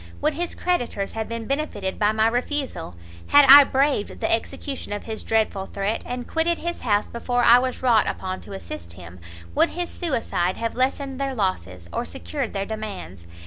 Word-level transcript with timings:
would 0.19 0.33
his 0.33 0.55
creditors 0.55 1.11
have 1.11 1.29
been 1.29 1.45
benefitted 1.45 1.99
by 1.99 2.11
my 2.11 2.25
refusal? 2.25 2.95
had 3.27 3.45
I 3.49 3.63
braved 3.63 4.19
the 4.19 4.33
execution 4.33 4.91
of 4.93 5.03
his 5.03 5.21
dreadful 5.21 5.67
threat, 5.67 6.01
and 6.07 6.27
quitted 6.27 6.57
his 6.57 6.79
house 6.79 7.05
before 7.05 7.43
I 7.43 7.59
was 7.59 7.83
wrought 7.83 8.07
upon 8.07 8.41
to 8.41 8.53
assist 8.53 8.93
him, 8.93 9.19
would 9.53 9.69
his 9.69 9.91
suicide 9.91 10.57
have 10.57 10.73
lessened 10.73 11.19
their 11.21 11.35
losses, 11.35 11.87
or 11.93 12.03
secured 12.03 12.53
their 12.53 12.65
demands? 12.65 13.27